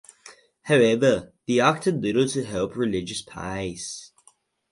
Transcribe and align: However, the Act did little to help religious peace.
However, 0.63 1.31
the 1.45 1.59
Act 1.59 1.83
did 1.83 2.01
little 2.01 2.27
to 2.29 2.43
help 2.43 2.75
religious 2.75 3.21
peace. 3.21 4.11